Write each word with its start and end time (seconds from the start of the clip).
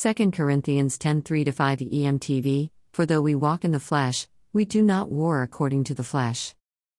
2 0.00 0.30
Corinthians 0.30 0.96
10 0.96 1.22
3 1.22 1.44
5 1.46 1.78
EMTV 1.80 2.70
For 2.92 3.04
though 3.04 3.20
we 3.20 3.34
walk 3.34 3.64
in 3.64 3.72
the 3.72 3.80
flesh, 3.80 4.28
we 4.52 4.64
do 4.64 4.80
not 4.80 5.10
war 5.10 5.42
according 5.42 5.82
to 5.82 5.94
the 5.94 6.04
flesh. 6.04 6.54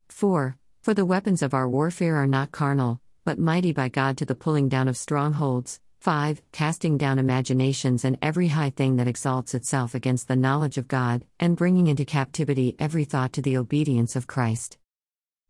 4. 0.10 0.58
For 0.82 0.94
the 0.94 1.06
weapons 1.06 1.42
of 1.42 1.54
our 1.54 1.70
warfare 1.70 2.18
are 2.18 2.28
not 2.28 2.52
carnal, 2.52 3.00
but 3.24 3.40
mighty 3.40 3.72
by 3.72 3.88
God 3.88 4.18
to 4.18 4.26
the 4.26 4.36
pulling 4.36 4.68
down 4.68 4.90
of 4.90 4.98
strongholds. 4.98 5.80
5. 6.02 6.42
Casting 6.52 6.98
down 6.98 7.20
imaginations 7.20 8.04
and 8.04 8.18
every 8.22 8.50
high 8.50 8.72
thing 8.72 8.98
that 8.98 9.08
exalts 9.08 9.54
itself 9.54 9.96
against 9.96 10.28
the 10.28 10.36
knowledge 10.36 10.78
of 10.78 10.90
God, 10.90 11.24
and 11.40 11.56
bringing 11.56 11.88
into 11.88 12.04
captivity 12.04 12.76
every 12.80 13.06
thought 13.06 13.32
to 13.32 13.42
the 13.42 13.56
obedience 13.56 14.18
of 14.18 14.28
Christ. 14.28 14.78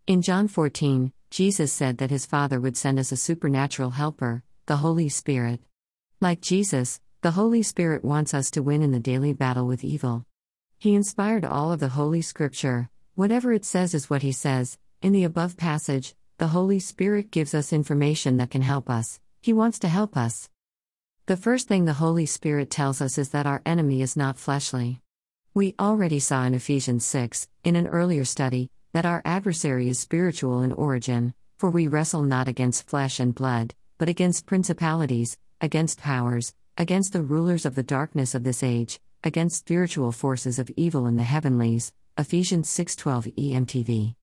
In 0.06 0.22
John 0.22 0.48
14, 0.48 1.14
Jesus 1.32 1.74
said 1.74 1.98
that 1.98 2.12
his 2.12 2.28
Father 2.28 2.60
would 2.62 2.78
send 2.78 3.00
us 3.00 3.12
a 3.12 3.18
supernatural 3.18 3.90
helper, 3.90 4.44
the 4.68 4.78
Holy 4.78 5.10
Spirit. 5.10 5.62
Like 6.22 6.42
Jesus, 6.42 7.00
the 7.22 7.32
Holy 7.32 7.62
Spirit 7.62 8.06
wants 8.06 8.34
us 8.34 8.50
to 8.50 8.64
win 8.64 8.82
in 8.82 8.92
the 8.92 9.00
daily 9.00 9.34
battle 9.34 9.68
with 9.68 9.84
evil. 9.84 10.26
He 10.78 10.96
inspired 10.96 11.44
all 11.44 11.74
of 11.74 11.82
the 11.82 11.90
Holy 11.90 12.22
Scripture, 12.22 12.90
whatever 13.16 13.52
it 13.52 13.66
says 13.66 13.94
is 13.94 14.10
what 14.10 14.22
he 14.22 14.32
says. 14.32 14.78
In 15.02 15.12
the 15.12 15.26
above 15.26 15.58
passage, 15.58 16.16
the 16.38 16.48
Holy 16.48 16.80
Spirit 16.80 17.30
gives 17.30 17.54
us 17.54 17.74
information 17.74 18.38
that 18.38 18.52
can 18.52 18.62
help 18.62 18.90
us, 18.90 19.20
He 19.42 19.52
wants 19.52 19.80
to 19.80 19.90
help 19.90 20.16
us. 20.16 20.50
The 21.26 21.36
first 21.36 21.68
thing 21.68 21.84
the 21.84 22.00
Holy 22.00 22.26
Spirit 22.26 22.70
tells 22.70 23.02
us 23.02 23.18
is 23.18 23.32
that 23.32 23.46
our 23.46 23.62
enemy 23.66 24.02
is 24.02 24.16
not 24.16 24.38
fleshly. 24.38 25.02
We 25.54 25.76
already 25.78 26.20
saw 26.20 26.46
in 26.46 26.54
Ephesians 26.54 27.06
6, 27.06 27.50
in 27.66 27.76
an 27.76 27.88
earlier 27.88 28.24
study, 28.24 28.72
that 28.94 29.06
our 29.06 29.22
adversary 29.26 29.90
is 29.90 30.00
spiritual 30.00 30.62
in 30.62 30.72
origin, 30.72 31.34
for 31.58 31.70
we 31.70 31.86
wrestle 31.86 32.24
not 32.24 32.48
against 32.48 32.88
flesh 32.88 33.20
and 33.20 33.36
blood, 33.36 33.76
but 33.98 34.08
against 34.08 34.46
principalities, 34.46 35.38
against 35.60 36.00
powers, 36.00 36.54
against 36.80 37.12
the 37.12 37.22
rulers 37.22 37.66
of 37.66 37.76
the 37.76 37.84
darkness 37.84 38.34
of 38.34 38.46
this 38.46 38.64
age, 38.64 39.02
against 39.22 39.58
spiritual 39.58 40.14
forces 40.14 40.58
of 40.58 40.72
evil 40.78 41.06
in 41.08 41.18
the 41.18 41.24
heavenlies. 41.24 41.92
Ephesians 42.18 42.70
6:12 42.70 43.28
EMTV. 43.36 44.16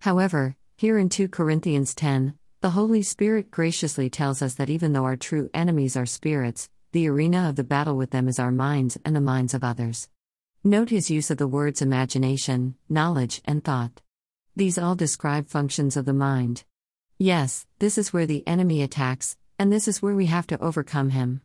However, 0.00 0.56
here 0.78 0.96
in 0.96 1.10
2 1.10 1.28
Corinthians 1.28 1.94
10, 1.94 2.38
the 2.62 2.70
Holy 2.70 3.02
Spirit 3.02 3.50
graciously 3.50 4.08
tells 4.08 4.40
us 4.40 4.54
that 4.54 4.70
even 4.70 4.94
though 4.94 5.04
our 5.04 5.16
true 5.16 5.50
enemies 5.52 5.94
are 5.94 6.06
spirits, 6.06 6.70
the 6.92 7.06
arena 7.06 7.50
of 7.50 7.56
the 7.56 7.64
battle 7.64 7.98
with 7.98 8.12
them 8.12 8.28
is 8.28 8.38
our 8.38 8.50
minds 8.50 8.96
and 9.04 9.14
the 9.14 9.20
minds 9.20 9.52
of 9.52 9.62
others. 9.62 10.08
Note 10.64 10.88
his 10.88 11.10
use 11.10 11.30
of 11.30 11.36
the 11.36 11.46
words 11.46 11.82
imagination, 11.82 12.76
knowledge, 12.88 13.42
and 13.44 13.62
thought. 13.62 14.00
These 14.56 14.78
all 14.78 14.94
describe 14.94 15.48
functions 15.48 15.98
of 15.98 16.06
the 16.06 16.14
mind. 16.14 16.64
Yes, 17.18 17.66
this 17.78 17.98
is 17.98 18.10
where 18.10 18.26
the 18.26 18.46
enemy 18.46 18.80
attacks, 18.80 19.36
and 19.58 19.70
this 19.70 19.86
is 19.86 20.00
where 20.00 20.14
we 20.14 20.26
have 20.26 20.46
to 20.46 20.58
overcome 20.60 21.10
him. 21.10 21.42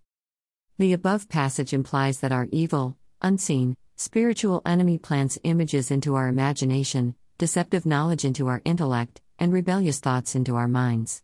The 0.80 0.94
above 0.94 1.28
passage 1.28 1.74
implies 1.74 2.22
that 2.22 2.32
our 2.32 2.48
evil, 2.54 2.96
unseen, 3.22 3.76
spiritual 3.98 4.62
enemy 4.66 4.98
plants 4.98 5.38
images 5.44 5.92
into 5.92 6.16
our 6.16 6.30
imagination, 6.30 7.16
deceptive 7.38 7.86
knowledge 7.86 8.24
into 8.24 8.48
our 8.48 8.62
intellect, 8.64 9.20
and 9.38 9.52
rebellious 9.52 10.00
thoughts 10.00 10.36
into 10.36 10.56
our 10.56 10.70
minds. 10.70 11.22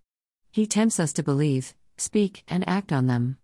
He 0.52 0.67
tempts 0.67 1.00
us 1.00 1.14
to 1.14 1.23
believe, 1.23 1.73
speak, 1.95 2.44
and 2.50 2.67
act 2.67 2.92
on 2.92 3.08
them. 3.08 3.38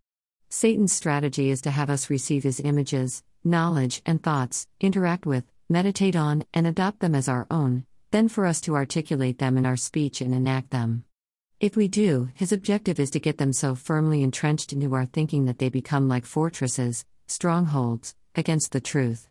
Satan's 0.49 0.91
strategy 0.91 1.49
is 1.49 1.61
to 1.61 1.71
have 1.71 1.89
us 1.89 2.09
receive 2.09 2.43
his 2.43 2.59
images, 2.59 3.23
knowledge, 3.45 4.01
and 4.05 4.21
thoughts, 4.21 4.67
interact 4.81 5.25
with, 5.25 5.45
meditate 5.69 6.17
on, 6.17 6.43
and 6.53 6.67
adopt 6.67 6.99
them 6.99 7.15
as 7.15 7.29
our 7.29 7.47
own, 7.49 7.85
then 8.11 8.27
for 8.27 8.45
us 8.45 8.59
to 8.59 8.75
articulate 8.75 9.39
them 9.39 9.57
in 9.57 9.65
our 9.65 9.77
speech 9.77 10.19
and 10.19 10.35
enact 10.35 10.71
them. 10.71 11.05
If 11.61 11.75
we 11.75 11.87
do, 11.87 12.29
his 12.33 12.51
objective 12.51 12.99
is 12.99 13.11
to 13.11 13.19
get 13.19 13.37
them 13.37 13.53
so 13.53 13.75
firmly 13.75 14.23
entrenched 14.23 14.73
into 14.73 14.95
our 14.95 15.05
thinking 15.05 15.45
that 15.45 15.59
they 15.59 15.69
become 15.69 16.07
like 16.07 16.25
fortresses, 16.25 17.05
strongholds, 17.27 18.15
against 18.33 18.71
the 18.71 18.81
truth. 18.81 19.29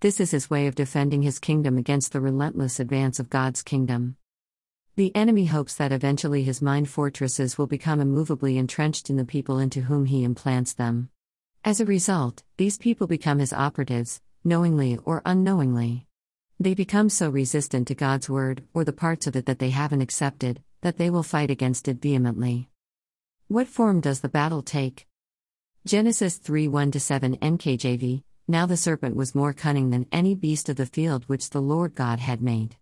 This 0.00 0.18
is 0.18 0.32
his 0.32 0.50
way 0.50 0.66
of 0.66 0.74
defending 0.74 1.22
his 1.22 1.38
kingdom 1.38 1.78
against 1.78 2.10
the 2.10 2.20
relentless 2.20 2.80
advance 2.80 3.20
of 3.20 3.30
God's 3.30 3.62
kingdom. 3.62 4.16
The 4.96 5.14
enemy 5.14 5.44
hopes 5.44 5.76
that 5.76 5.92
eventually 5.92 6.42
his 6.42 6.60
mind 6.60 6.88
fortresses 6.88 7.56
will 7.56 7.68
become 7.68 8.00
immovably 8.00 8.58
entrenched 8.58 9.08
in 9.08 9.14
the 9.14 9.24
people 9.24 9.60
into 9.60 9.82
whom 9.82 10.06
he 10.06 10.24
implants 10.24 10.72
them. 10.72 11.10
As 11.64 11.80
a 11.80 11.86
result, 11.86 12.42
these 12.56 12.76
people 12.76 13.06
become 13.06 13.38
his 13.38 13.52
operatives, 13.52 14.20
knowingly 14.42 14.98
or 15.04 15.22
unknowingly. 15.24 16.08
They 16.58 16.74
become 16.74 17.08
so 17.08 17.30
resistant 17.30 17.86
to 17.86 17.94
God's 17.94 18.28
word, 18.28 18.64
or 18.74 18.82
the 18.82 18.92
parts 18.92 19.28
of 19.28 19.36
it 19.36 19.46
that 19.46 19.60
they 19.60 19.70
haven't 19.70 20.02
accepted, 20.02 20.60
that 20.80 20.98
they 20.98 21.10
will 21.10 21.22
fight 21.22 21.50
against 21.50 21.88
it 21.88 22.00
vehemently. 22.00 22.68
What 23.48 23.66
form 23.66 24.00
does 24.00 24.20
the 24.20 24.28
battle 24.28 24.62
take? 24.62 25.06
Genesis 25.86 26.36
3 26.36 26.68
1 26.68 26.92
7 26.92 27.36
NKJV 27.36 28.22
Now 28.46 28.66
the 28.66 28.76
serpent 28.76 29.16
was 29.16 29.34
more 29.34 29.52
cunning 29.52 29.90
than 29.90 30.06
any 30.12 30.34
beast 30.34 30.68
of 30.68 30.76
the 30.76 30.86
field 30.86 31.24
which 31.26 31.50
the 31.50 31.62
Lord 31.62 31.94
God 31.94 32.20
had 32.20 32.42
made. 32.42 32.76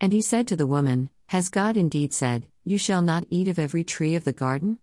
And 0.00 0.12
he 0.12 0.22
said 0.22 0.46
to 0.48 0.56
the 0.56 0.66
woman, 0.66 1.10
Has 1.26 1.48
God 1.48 1.76
indeed 1.76 2.12
said, 2.12 2.46
You 2.64 2.78
shall 2.78 3.02
not 3.02 3.26
eat 3.30 3.48
of 3.48 3.58
every 3.58 3.84
tree 3.84 4.14
of 4.14 4.24
the 4.24 4.32
garden? 4.32 4.78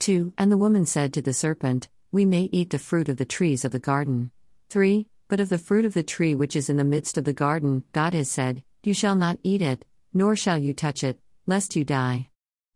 2 0.00 0.32
And 0.36 0.50
the 0.50 0.58
woman 0.58 0.86
said 0.86 1.12
to 1.14 1.22
the 1.22 1.32
serpent, 1.32 1.88
we 2.12 2.26
may 2.26 2.50
eat 2.52 2.68
the 2.68 2.78
fruit 2.78 3.08
of 3.08 3.16
the 3.16 3.24
trees 3.24 3.64
of 3.64 3.72
the 3.72 3.78
garden. 3.78 4.32
3. 4.68 5.06
But 5.28 5.40
of 5.40 5.48
the 5.48 5.56
fruit 5.56 5.86
of 5.86 5.94
the 5.94 6.02
tree 6.02 6.34
which 6.34 6.54
is 6.54 6.68
in 6.68 6.76
the 6.76 6.84
midst 6.84 7.16
of 7.16 7.24
the 7.24 7.32
garden, 7.32 7.84
God 7.92 8.12
has 8.12 8.30
said, 8.30 8.62
You 8.82 8.92
shall 8.92 9.16
not 9.16 9.38
eat 9.42 9.62
it, 9.62 9.86
nor 10.12 10.36
shall 10.36 10.58
you 10.58 10.74
touch 10.74 11.02
it, 11.02 11.18
lest 11.46 11.76
you 11.76 11.84
die. 11.84 12.28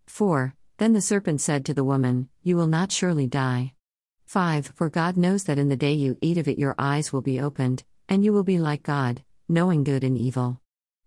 4. 0.07 0.55
Then 0.79 0.93
the 0.93 1.01
serpent 1.01 1.41
said 1.41 1.65
to 1.65 1.75
the 1.75 1.85
woman, 1.85 2.29
You 2.43 2.57
will 2.57 2.67
not 2.67 2.93
surely 2.93 3.27
die. 3.27 3.73
5. 4.27 4.73
For 4.75 4.91
God 4.91 5.17
knows 5.17 5.45
that 5.45 5.59
in 5.59 5.69
the 5.69 5.77
day 5.77 5.93
you 5.93 6.19
eat 6.21 6.37
of 6.37 6.49
it 6.49 6.59
your 6.59 6.75
eyes 6.79 7.13
will 7.13 7.23
be 7.23 7.41
opened, 7.41 7.85
and 8.09 8.25
you 8.25 8.33
will 8.33 8.45
be 8.45 8.59
like 8.59 8.83
God, 8.83 9.23
knowing 9.49 9.85
good 9.85 10.05
and 10.05 10.19
evil. 10.19 10.61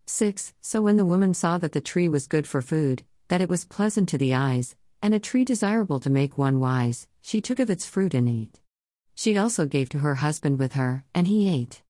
6. 0.06 0.54
So 0.62 0.82
when 0.82 0.98
the 0.98 1.06
woman 1.06 1.34
saw 1.34 1.58
that 1.58 1.74
the 1.74 1.82
tree 1.82 2.10
was 2.10 2.28
good 2.28 2.48
for 2.48 2.62
food, 2.62 3.04
that 3.28 3.42
it 3.42 3.50
was 3.50 3.66
pleasant 3.66 4.10
to 4.10 4.18
the 4.18 4.34
eyes, 4.34 4.76
and 5.02 5.14
a 5.14 5.20
tree 5.20 5.46
desirable 5.46 6.00
to 6.00 6.10
make 6.10 6.38
one 6.38 6.60
wise, 6.60 7.08
she 7.22 7.42
took 7.42 7.60
of 7.60 7.70
its 7.70 7.86
fruit 7.86 8.14
and 8.14 8.28
ate. 8.28 8.60
She 9.16 9.38
also 9.38 9.66
gave 9.66 9.90
to 9.90 10.00
her 10.00 10.16
husband 10.16 10.60
with 10.60 10.74
her, 10.74 11.04
and 11.14 11.28
he 11.28 11.50
ate. 11.50 11.84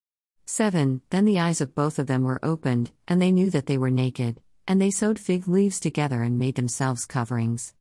7. 0.46 1.02
Then 1.12 1.26
the 1.26 1.40
eyes 1.40 1.62
of 1.62 1.76
both 1.76 2.00
of 2.00 2.08
them 2.08 2.24
were 2.24 2.44
opened, 2.44 2.92
and 3.08 3.22
they 3.22 3.32
knew 3.32 3.50
that 3.52 3.68
they 3.68 3.78
were 3.78 3.92
naked, 3.92 4.42
and 4.70 4.80
they 4.80 4.92
sewed 4.92 5.18
fig 5.18 5.48
leaves 5.48 5.80
together 5.80 6.22
and 6.22 6.38
made 6.38 6.54
themselves 6.54 7.08
coverings. 7.08 7.74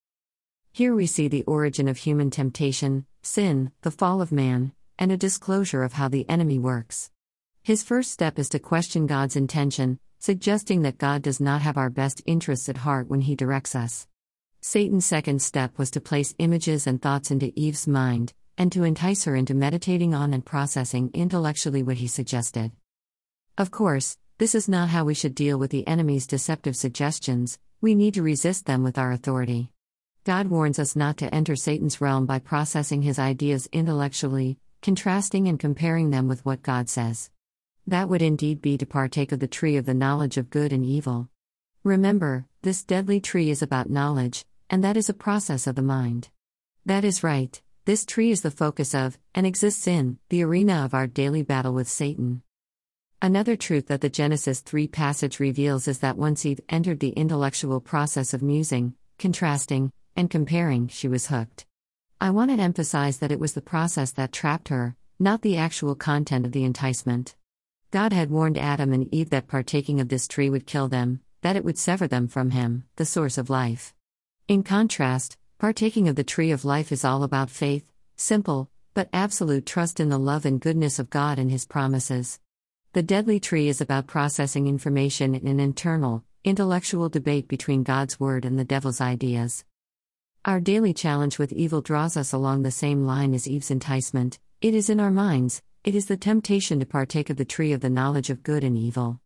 Here 0.73 0.95
we 0.95 1.07
see 1.07 1.29
the 1.29 1.45
origin 1.45 1.87
of 1.87 1.99
human 1.99 2.31
temptation, 2.31 3.05
sin, 3.23 3.73
the 3.83 3.91
fall 3.91 4.23
of 4.23 4.33
man, 4.33 4.73
and 4.99 5.13
a 5.13 5.17
disclosure 5.19 5.83
of 5.83 5.93
how 5.93 6.09
the 6.09 6.29
enemy 6.31 6.59
works. 6.59 7.11
His 7.63 7.83
first 7.83 8.11
step 8.11 8.39
is 8.39 8.49
to 8.49 8.59
question 8.59 9.07
God's 9.07 9.37
intention, 9.37 9.99
suggesting 10.19 10.81
that 10.81 10.97
God 10.97 11.21
does 11.21 11.41
not 11.41 11.61
have 11.61 11.77
our 11.77 11.91
best 11.91 12.23
interests 12.25 12.71
at 12.71 12.79
heart 12.79 13.07
when 13.09 13.21
he 13.21 13.37
directs 13.37 13.75
us. 13.75 14.09
Satan's 14.63 15.05
second 15.05 15.43
step 15.43 15.77
was 15.77 15.91
to 15.91 16.01
place 16.01 16.35
images 16.39 16.87
and 16.87 17.03
thoughts 17.03 17.31
into 17.31 17.53
Eve's 17.55 17.87
mind, 17.87 18.33
and 18.57 18.73
to 18.73 18.85
entice 18.85 19.25
her 19.25 19.37
into 19.37 19.53
meditating 19.53 20.15
on 20.15 20.33
and 20.33 20.45
processing 20.45 21.11
intellectually 21.13 21.83
what 21.83 21.99
he 21.99 22.07
suggested. 22.07 22.73
Of 23.59 23.71
course, 23.71 24.17
this 24.39 24.55
is 24.55 24.69
not 24.69 24.89
how 24.89 25.05
we 25.05 25.15
should 25.15 25.35
deal 25.35 25.59
with 25.59 25.73
the 25.73 25.87
enemy's 25.89 26.25
deceptive 26.25 26.77
suggestions, 26.77 27.59
we 27.81 27.97
need 27.97 28.15
to 28.15 28.23
resist 28.23 28.67
them 28.67 28.85
with 28.85 28.97
our 28.97 29.11
authority. 29.11 29.73
God 30.23 30.47
warns 30.47 30.79
us 30.79 30.95
not 30.95 31.17
to 31.17 31.35
enter 31.35 31.57
Satan's 31.57 32.01
realm 32.01 32.25
by 32.25 32.39
processing 32.39 33.03
his 33.03 33.19
ideas 33.19 33.69
intellectually, 33.73 34.57
contrasting 34.81 35.49
and 35.49 35.59
comparing 35.59 36.11
them 36.11 36.29
with 36.29 36.45
what 36.47 36.63
God 36.63 36.89
says. 36.89 37.31
That 37.85 38.09
would 38.09 38.23
indeed 38.23 38.63
be 38.63 38.79
to 38.79 38.87
partake 38.87 39.33
of 39.33 39.41
the 39.41 39.49
tree 39.49 39.77
of 39.77 39.87
the 39.87 39.95
knowledge 39.95 40.37
of 40.37 40.51
good 40.51 40.73
and 40.73 40.85
evil. 40.85 41.29
Remember, 41.83 42.47
this 42.63 42.85
deadly 42.85 43.21
tree 43.21 43.51
is 43.51 43.63
about 43.63 43.91
knowledge, 43.91 44.45
and 44.71 44.85
that 44.85 44.97
is 44.97 45.09
a 45.09 45.15
process 45.15 45.67
of 45.67 45.75
the 45.75 45.83
mind. 45.83 46.29
That 46.87 47.05
is 47.05 47.25
right, 47.25 47.61
this 47.87 48.05
tree 48.05 48.31
is 48.31 48.43
the 48.43 48.53
focus 48.53 48.95
of, 48.95 49.19
and 49.35 49.47
exists 49.47 49.89
in, 49.89 50.19
the 50.29 50.45
arena 50.45 50.85
of 50.85 50.95
our 50.95 51.09
daily 51.09 51.43
battle 51.43 51.75
with 51.75 51.89
Satan. 51.89 52.43
Another 53.21 53.57
truth 53.57 53.89
that 53.89 54.01
the 54.01 54.09
Genesis 54.09 54.61
3 54.61 54.87
passage 54.87 55.41
reveals 55.41 55.89
is 55.89 55.99
that 55.99 56.17
once 56.17 56.47
Eve 56.47 56.61
entered 56.69 57.01
the 57.01 57.09
intellectual 57.11 57.81
process 57.81 58.33
of 58.33 58.43
musing, 58.43 58.95
contrasting, 59.19 59.91
and 60.15 60.31
comparing, 60.31 60.87
she 60.87 61.09
was 61.09 61.27
hooked. 61.27 61.67
I 62.21 62.31
want 62.31 62.53
to 62.53 62.63
emphasize 62.63 63.19
that 63.19 63.33
it 63.33 63.41
was 63.41 63.55
the 63.55 63.61
process 63.61 64.13
that 64.13 64.31
trapped 64.31 64.69
her, 64.69 64.95
not 65.19 65.43
the 65.43 65.57
actual 65.57 65.97
content 65.97 66.47
of 66.47 66.53
the 66.53 66.63
enticement. 66.63 67.35
God 67.91 68.13
had 68.13 68.31
warned 68.31 68.57
Adam 68.57 68.93
and 68.93 69.13
Eve 69.13 69.31
that 69.31 69.49
partaking 69.49 69.99
of 69.99 70.11
this 70.11 70.29
tree 70.29 70.49
would 70.49 70.67
kill 70.67 70.87
them, 70.87 71.21
that 71.43 71.57
it 71.57 71.65
would 71.65 71.79
sever 71.79 72.07
them 72.07 72.29
from 72.29 72.51
Him, 72.51 72.85
the 72.95 73.05
source 73.05 73.37
of 73.37 73.51
life. 73.51 73.95
In 74.47 74.63
contrast, 74.63 75.37
partaking 75.59 76.07
of 76.07 76.15
the 76.15 76.23
tree 76.23 76.53
of 76.53 76.65
life 76.65 76.93
is 76.93 77.05
all 77.05 77.25
about 77.25 77.51
faith, 77.51 77.91
simple, 78.15 78.71
but 78.95 79.09
absolute 79.13 79.67
trust 79.67 79.99
in 79.99 80.09
the 80.09 80.19
love 80.19 80.47
and 80.47 80.61
goodness 80.61 81.01
of 81.01 81.11
God 81.11 81.41
and 81.41 81.51
His 81.51 81.67
promises. 81.67 82.39
The 82.95 83.03
deadly 83.03 83.39
tree 83.39 83.69
is 83.69 83.83
about 83.83 84.07
processing 84.07 84.67
information 84.67 85.35
in 85.35 85.47
an 85.47 85.61
internal, 85.61 86.25
intellectual 86.43 87.11
debate 87.11 87.47
between 87.47 87.83
God's 87.83 88.19
Word 88.19 88.47
and 88.47 88.59
the 88.59 88.65
devil's 88.65 89.01
ideas. 89.01 89.67
Our 90.47 90.59
daily 90.59 90.95
challenge 90.95 91.39
with 91.39 91.53
evil 91.53 91.83
draws 91.83 92.17
us 92.17 92.33
along 92.33 92.63
the 92.63 92.71
same 92.71 93.05
line 93.05 93.35
as 93.35 93.47
Eve's 93.47 93.71
enticement 93.71 94.39
it 94.63 94.75
is 94.75 94.89
in 94.89 95.01
our 95.01 95.11
minds, 95.11 95.63
it 95.85 95.95
is 95.95 96.07
the 96.07 96.17
temptation 96.17 96.81
to 96.81 96.87
partake 96.87 97.29
of 97.29 97.37
the 97.37 97.45
tree 97.45 97.73
of 97.73 97.81
the 97.81 97.91
knowledge 97.91 98.31
of 98.31 98.43
good 98.43 98.65
and 98.65 98.77
evil. 98.77 99.21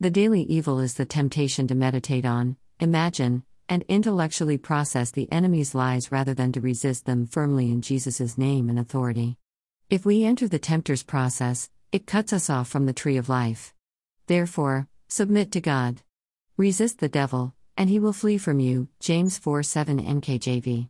The 0.00 0.10
daily 0.10 0.42
evil 0.42 0.80
is 0.80 0.94
the 0.94 1.06
temptation 1.06 1.68
to 1.68 1.74
meditate 1.76 2.26
on, 2.26 2.56
imagine, 2.80 3.44
and 3.68 3.84
intellectually 3.88 4.58
process 4.58 5.12
the 5.12 5.30
enemy's 5.32 5.74
lies 5.74 6.10
rather 6.10 6.34
than 6.34 6.50
to 6.52 6.60
resist 6.60 7.06
them 7.06 7.26
firmly 7.26 7.70
in 7.70 7.80
Jesus' 7.80 8.36
name 8.36 8.68
and 8.68 8.78
authority. 8.78 9.38
If 9.88 10.04
we 10.04 10.24
enter 10.24 10.48
the 10.48 10.58
tempter's 10.58 11.02
process, 11.02 11.70
it 11.94 12.08
cuts 12.08 12.32
us 12.32 12.50
off 12.50 12.66
from 12.66 12.86
the 12.86 12.92
tree 12.92 13.16
of 13.16 13.28
life. 13.28 13.72
Therefore, 14.26 14.88
submit 15.06 15.52
to 15.52 15.60
God. 15.60 16.02
Resist 16.56 16.98
the 16.98 17.08
devil, 17.08 17.54
and 17.76 17.88
he 17.88 18.00
will 18.00 18.12
flee 18.12 18.36
from 18.36 18.58
you. 18.58 18.88
James 18.98 19.38
4 19.38 19.62
7 19.62 20.02
NKJV. 20.02 20.88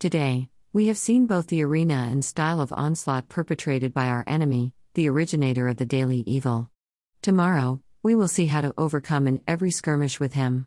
Today, 0.00 0.48
we 0.72 0.88
have 0.88 0.98
seen 0.98 1.28
both 1.28 1.46
the 1.46 1.62
arena 1.62 2.08
and 2.10 2.24
style 2.24 2.60
of 2.60 2.72
onslaught 2.72 3.28
perpetrated 3.28 3.94
by 3.94 4.08
our 4.08 4.24
enemy, 4.26 4.72
the 4.94 5.08
originator 5.08 5.68
of 5.68 5.76
the 5.76 5.86
daily 5.86 6.24
evil. 6.26 6.70
Tomorrow, 7.22 7.80
we 8.02 8.16
will 8.16 8.26
see 8.26 8.46
how 8.46 8.62
to 8.62 8.74
overcome 8.76 9.28
in 9.28 9.42
every 9.46 9.70
skirmish 9.70 10.18
with 10.18 10.32
him. 10.32 10.66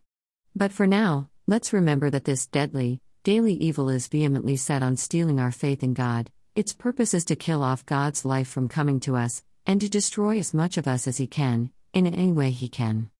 But 0.55 0.71
for 0.71 0.87
now, 0.87 1.29
let's 1.47 1.73
remember 1.73 2.09
that 2.09 2.23
this 2.23 2.47
deadly, 2.47 3.01
daily 3.25 3.55
evil 3.55 3.89
is 3.89 4.07
vehemently 4.07 4.55
set 4.55 4.81
on 4.81 4.95
stealing 4.95 5.37
our 5.37 5.51
faith 5.51 5.83
in 5.83 5.93
God. 5.93 6.31
Its 6.55 6.71
purpose 6.71 7.13
is 7.13 7.25
to 7.25 7.35
kill 7.35 7.61
off 7.61 7.85
God's 7.85 8.23
life 8.23 8.47
from 8.47 8.69
coming 8.69 9.01
to 9.01 9.17
us, 9.17 9.43
and 9.69 9.81
to 9.81 9.87
destroy 9.87 10.39
as 10.39 10.51
much 10.51 10.79
of 10.79 10.87
us 10.87 11.07
as 11.07 11.17
He 11.17 11.27
can, 11.27 11.69
in 11.93 12.07
any 12.07 12.31
way 12.31 12.49
He 12.49 12.67
can. 12.67 13.11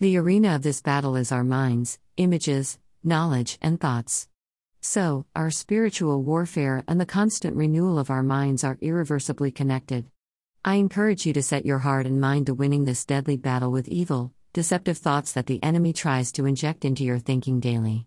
The 0.00 0.18
arena 0.18 0.54
of 0.54 0.62
this 0.62 0.82
battle 0.82 1.16
is 1.16 1.32
our 1.32 1.42
minds, 1.42 1.98
images, 2.18 2.78
knowledge, 3.02 3.56
and 3.62 3.80
thoughts. 3.80 4.28
So, 4.82 5.24
our 5.34 5.50
spiritual 5.50 6.22
warfare 6.22 6.84
and 6.86 7.00
the 7.00 7.06
constant 7.06 7.56
renewal 7.56 7.98
of 7.98 8.10
our 8.10 8.22
minds 8.22 8.64
are 8.64 8.76
irreversibly 8.82 9.50
connected. 9.50 10.04
I 10.62 10.74
encourage 10.74 11.24
you 11.24 11.32
to 11.32 11.42
set 11.42 11.64
your 11.64 11.78
heart 11.78 12.04
and 12.04 12.20
mind 12.20 12.46
to 12.46 12.54
winning 12.54 12.84
this 12.84 13.06
deadly 13.06 13.38
battle 13.38 13.72
with 13.72 13.88
evil, 13.88 14.30
deceptive 14.52 14.98
thoughts 14.98 15.32
that 15.32 15.46
the 15.46 15.62
enemy 15.62 15.94
tries 15.94 16.32
to 16.32 16.44
inject 16.44 16.84
into 16.84 17.02
your 17.02 17.18
thinking 17.18 17.60
daily. 17.60 18.02